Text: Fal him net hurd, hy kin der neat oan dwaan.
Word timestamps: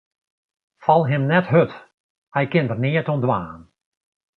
Fal 0.85 1.03
him 1.11 1.23
net 1.31 1.45
hurd, 1.51 1.71
hy 2.33 2.43
kin 2.51 2.67
der 2.69 2.79
neat 2.81 3.09
oan 3.11 3.23
dwaan. 3.25 3.59